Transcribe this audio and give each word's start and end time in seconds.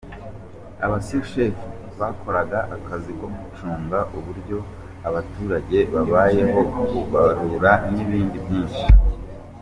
Abasushefu 0.85 1.63
bakoraga 1.99 2.59
akazi 2.75 3.11
ko 3.19 3.25
gucunga 3.37 3.97
uburyo 4.17 4.57
abaturage 5.07 5.77
babayeho, 5.93 6.59
kubabarura 6.89 7.71
n’ibindi 7.93 8.37
byinshi. 8.45 8.83